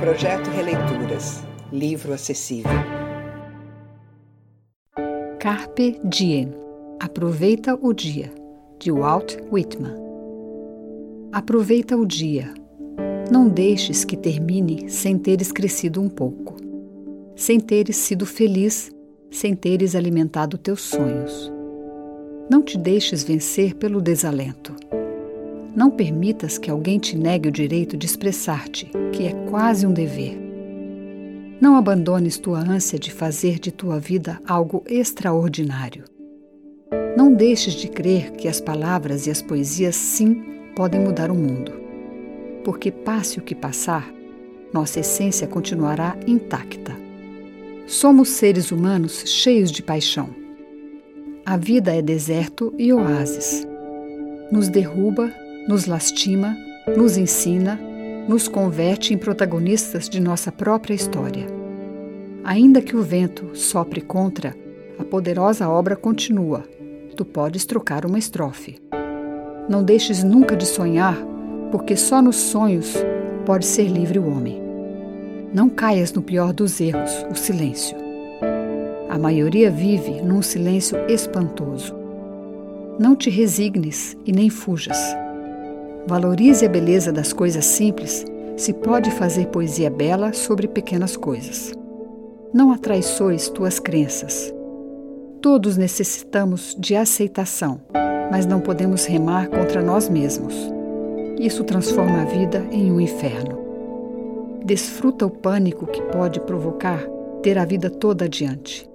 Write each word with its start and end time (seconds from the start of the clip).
Projeto 0.00 0.48
Releituras. 0.50 1.42
Livro 1.72 2.12
acessível. 2.12 2.70
Carpe 5.40 5.98
Diem. 6.04 6.54
Aproveita 7.00 7.76
o 7.82 7.92
dia. 7.92 8.32
De 8.78 8.92
Walt 8.92 9.36
Whitman. 9.50 9.96
Aproveita 11.32 11.96
o 11.96 12.06
dia. 12.06 12.54
Não 13.28 13.48
deixes 13.48 14.04
que 14.04 14.16
termine 14.16 14.88
sem 14.88 15.18
teres 15.18 15.50
crescido 15.50 16.00
um 16.00 16.08
pouco, 16.08 16.54
sem 17.34 17.58
teres 17.58 17.96
sido 17.96 18.24
feliz, 18.24 18.92
sem 19.32 19.56
teres 19.56 19.96
alimentado 19.96 20.56
teus 20.56 20.82
sonhos. 20.82 21.52
Não 22.48 22.62
te 22.62 22.78
deixes 22.78 23.24
vencer 23.24 23.74
pelo 23.74 24.00
desalento. 24.00 24.76
Não 25.78 25.92
permitas 25.92 26.58
que 26.58 26.72
alguém 26.72 26.98
te 26.98 27.16
negue 27.16 27.48
o 27.48 27.52
direito 27.52 27.96
de 27.96 28.04
expressar-te, 28.04 28.90
que 29.12 29.28
é 29.28 29.32
quase 29.48 29.86
um 29.86 29.92
dever. 29.92 30.36
Não 31.60 31.76
abandones 31.76 32.36
tua 32.36 32.58
ânsia 32.58 32.98
de 32.98 33.12
fazer 33.12 33.60
de 33.60 33.70
tua 33.70 34.00
vida 34.00 34.40
algo 34.44 34.82
extraordinário. 34.88 36.02
Não 37.16 37.32
deixes 37.32 37.74
de 37.74 37.86
crer 37.86 38.32
que 38.32 38.48
as 38.48 38.60
palavras 38.60 39.28
e 39.28 39.30
as 39.30 39.40
poesias, 39.40 39.94
sim, 39.94 40.42
podem 40.74 40.98
mudar 41.00 41.30
o 41.30 41.36
mundo. 41.36 41.70
Porque, 42.64 42.90
passe 42.90 43.38
o 43.38 43.42
que 43.42 43.54
passar, 43.54 44.12
nossa 44.72 44.98
essência 44.98 45.46
continuará 45.46 46.16
intacta. 46.26 46.96
Somos 47.86 48.30
seres 48.30 48.72
humanos 48.72 49.22
cheios 49.26 49.70
de 49.70 49.84
paixão. 49.84 50.30
A 51.46 51.56
vida 51.56 51.94
é 51.94 52.02
deserto 52.02 52.74
e 52.76 52.92
oásis. 52.92 53.64
Nos 54.50 54.68
derruba, 54.68 55.32
nos 55.68 55.84
lastima, 55.84 56.56
nos 56.96 57.18
ensina, 57.18 57.78
nos 58.26 58.48
converte 58.48 59.12
em 59.12 59.18
protagonistas 59.18 60.08
de 60.08 60.18
nossa 60.18 60.50
própria 60.50 60.94
história. 60.94 61.46
Ainda 62.42 62.80
que 62.80 62.96
o 62.96 63.02
vento 63.02 63.54
sopre 63.54 64.00
contra, 64.00 64.56
a 64.98 65.04
poderosa 65.04 65.68
obra 65.68 65.94
continua. 65.94 66.64
Tu 67.14 67.22
podes 67.22 67.66
trocar 67.66 68.06
uma 68.06 68.18
estrofe. 68.18 68.80
Não 69.68 69.84
deixes 69.84 70.24
nunca 70.24 70.56
de 70.56 70.64
sonhar, 70.64 71.18
porque 71.70 71.96
só 71.96 72.22
nos 72.22 72.36
sonhos 72.36 72.94
pode 73.44 73.66
ser 73.66 73.88
livre 73.88 74.18
o 74.18 74.26
homem. 74.26 74.62
Não 75.52 75.68
caias 75.68 76.12
no 76.14 76.22
pior 76.22 76.54
dos 76.54 76.80
erros, 76.80 77.26
o 77.30 77.34
silêncio. 77.34 77.96
A 79.10 79.18
maioria 79.18 79.70
vive 79.70 80.22
num 80.22 80.40
silêncio 80.40 80.96
espantoso. 81.08 81.94
Não 82.98 83.14
te 83.14 83.28
resignes 83.28 84.16
e 84.24 84.32
nem 84.32 84.48
fujas. 84.48 84.98
Valorize 86.06 86.64
a 86.64 86.68
beleza 86.68 87.12
das 87.12 87.32
coisas 87.32 87.64
simples, 87.64 88.24
se 88.56 88.72
pode 88.72 89.10
fazer 89.10 89.46
poesia 89.48 89.90
bela 89.90 90.32
sobre 90.32 90.66
pequenas 90.66 91.16
coisas. 91.16 91.72
Não 92.52 92.72
atraiçoes 92.72 93.48
tuas 93.48 93.78
crenças. 93.78 94.54
Todos 95.40 95.76
necessitamos 95.76 96.76
de 96.78 96.96
aceitação, 96.96 97.80
mas 98.30 98.46
não 98.46 98.60
podemos 98.60 99.04
remar 99.06 99.48
contra 99.48 99.82
nós 99.82 100.08
mesmos. 100.08 100.54
Isso 101.38 101.62
transforma 101.64 102.22
a 102.22 102.24
vida 102.24 102.66
em 102.70 102.90
um 102.90 103.00
inferno. 103.00 103.58
Desfruta 104.64 105.26
o 105.26 105.30
pânico 105.30 105.86
que 105.86 106.02
pode 106.02 106.40
provocar 106.40 107.06
ter 107.42 107.58
a 107.58 107.64
vida 107.64 107.88
toda 107.88 108.24
adiante 108.24 108.88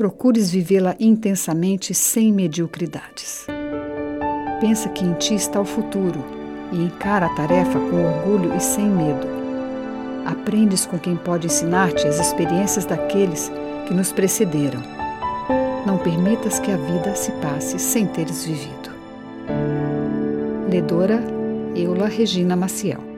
procures 0.00 0.50
vivê-la 0.50 0.96
intensamente 0.98 1.92
sem 1.92 2.32
mediocridades. 2.32 3.44
Pensa 4.60 4.90
que 4.90 5.04
em 5.04 5.14
ti 5.14 5.34
está 5.34 5.60
o 5.60 5.64
futuro 5.64 6.22
e 6.70 6.76
encara 6.84 7.26
a 7.26 7.34
tarefa 7.34 7.78
com 7.78 8.04
orgulho 8.04 8.54
e 8.54 8.60
sem 8.60 8.86
medo. 8.86 9.26
Aprendes 10.26 10.84
com 10.84 10.98
quem 10.98 11.16
pode 11.16 11.46
ensinar-te 11.46 12.06
as 12.06 12.20
experiências 12.20 12.84
daqueles 12.84 13.50
que 13.88 13.94
nos 13.94 14.12
precederam. 14.12 14.82
Não 15.86 15.96
permitas 15.96 16.58
que 16.58 16.70
a 16.70 16.76
vida 16.76 17.14
se 17.14 17.32
passe 17.32 17.78
sem 17.78 18.06
teres 18.06 18.44
vivido. 18.44 18.90
Ledora 20.68 21.20
Eula 21.74 22.06
Regina 22.06 22.54
Maciel 22.54 23.09